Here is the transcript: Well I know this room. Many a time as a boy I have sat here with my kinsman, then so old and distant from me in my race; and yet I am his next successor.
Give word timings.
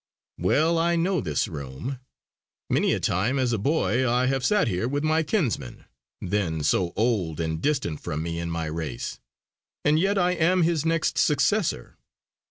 Well 0.39 0.79
I 0.79 0.95
know 0.95 1.21
this 1.21 1.47
room. 1.47 1.99
Many 2.71 2.93
a 2.93 2.99
time 2.99 3.37
as 3.37 3.53
a 3.53 3.59
boy 3.59 4.09
I 4.09 4.25
have 4.25 4.43
sat 4.43 4.67
here 4.67 4.87
with 4.87 5.03
my 5.03 5.21
kinsman, 5.21 5.85
then 6.19 6.63
so 6.63 6.91
old 6.95 7.39
and 7.39 7.61
distant 7.61 7.99
from 7.99 8.23
me 8.23 8.39
in 8.39 8.49
my 8.49 8.65
race; 8.65 9.19
and 9.85 9.99
yet 9.99 10.17
I 10.17 10.31
am 10.31 10.63
his 10.63 10.87
next 10.87 11.19
successor. 11.19 11.97